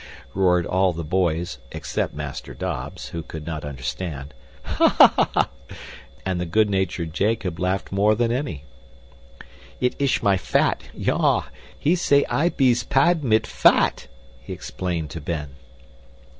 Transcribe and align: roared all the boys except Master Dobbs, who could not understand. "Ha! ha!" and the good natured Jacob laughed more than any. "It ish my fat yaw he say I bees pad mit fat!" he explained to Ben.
roared 0.33 0.65
all 0.65 0.93
the 0.93 1.03
boys 1.03 1.59
except 1.71 2.15
Master 2.15 2.55
Dobbs, 2.55 3.09
who 3.09 3.21
could 3.21 3.45
not 3.45 3.63
understand. 3.63 4.33
"Ha! 4.63 4.87
ha!" 4.87 5.49
and 6.25 6.41
the 6.41 6.47
good 6.47 6.71
natured 6.71 7.13
Jacob 7.13 7.59
laughed 7.59 7.91
more 7.91 8.15
than 8.15 8.31
any. 8.31 8.63
"It 9.79 9.93
ish 9.99 10.23
my 10.23 10.37
fat 10.37 10.85
yaw 10.95 11.49
he 11.77 11.93
say 11.93 12.25
I 12.31 12.49
bees 12.49 12.81
pad 12.81 13.23
mit 13.23 13.45
fat!" 13.45 14.07
he 14.39 14.53
explained 14.53 15.11
to 15.11 15.21
Ben. 15.21 15.49